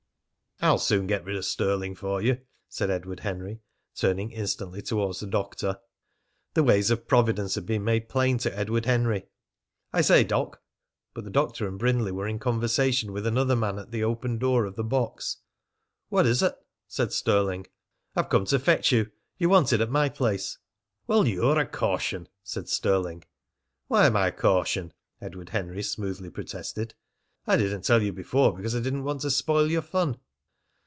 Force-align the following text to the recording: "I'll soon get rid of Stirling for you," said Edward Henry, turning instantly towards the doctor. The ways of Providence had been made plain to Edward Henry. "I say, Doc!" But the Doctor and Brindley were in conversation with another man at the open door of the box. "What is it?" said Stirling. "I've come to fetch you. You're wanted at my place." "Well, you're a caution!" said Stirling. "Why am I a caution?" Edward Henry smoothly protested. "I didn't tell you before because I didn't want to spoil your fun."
"I'll 0.63 0.77
soon 0.77 1.07
get 1.07 1.25
rid 1.25 1.35
of 1.37 1.45
Stirling 1.45 1.95
for 1.95 2.21
you," 2.21 2.39
said 2.69 2.91
Edward 2.91 3.21
Henry, 3.21 3.61
turning 3.95 4.31
instantly 4.31 4.83
towards 4.83 5.19
the 5.19 5.25
doctor. 5.25 5.79
The 6.53 6.61
ways 6.61 6.91
of 6.91 7.07
Providence 7.07 7.55
had 7.55 7.65
been 7.65 7.83
made 7.83 8.07
plain 8.09 8.37
to 8.37 8.55
Edward 8.55 8.85
Henry. 8.85 9.25
"I 9.91 10.01
say, 10.01 10.23
Doc!" 10.23 10.61
But 11.15 11.23
the 11.23 11.31
Doctor 11.31 11.67
and 11.67 11.79
Brindley 11.79 12.11
were 12.11 12.27
in 12.27 12.37
conversation 12.37 13.11
with 13.11 13.25
another 13.25 13.55
man 13.55 13.79
at 13.79 13.89
the 13.89 14.03
open 14.03 14.37
door 14.37 14.65
of 14.65 14.75
the 14.75 14.83
box. 14.83 15.37
"What 16.09 16.27
is 16.27 16.43
it?" 16.43 16.53
said 16.87 17.11
Stirling. 17.11 17.65
"I've 18.15 18.29
come 18.29 18.45
to 18.45 18.59
fetch 18.59 18.91
you. 18.91 19.09
You're 19.39 19.49
wanted 19.49 19.81
at 19.81 19.89
my 19.89 20.09
place." 20.09 20.59
"Well, 21.07 21.27
you're 21.27 21.57
a 21.57 21.65
caution!" 21.65 22.29
said 22.43 22.69
Stirling. 22.69 23.23
"Why 23.87 24.05
am 24.05 24.15
I 24.15 24.27
a 24.27 24.31
caution?" 24.31 24.93
Edward 25.19 25.49
Henry 25.49 25.81
smoothly 25.81 26.29
protested. 26.29 26.93
"I 27.47 27.57
didn't 27.57 27.81
tell 27.81 28.03
you 28.03 28.13
before 28.13 28.55
because 28.55 28.75
I 28.75 28.79
didn't 28.79 29.05
want 29.05 29.21
to 29.21 29.31
spoil 29.31 29.65
your 29.71 29.81
fun." 29.81 30.17